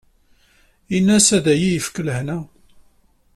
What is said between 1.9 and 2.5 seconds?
lehna.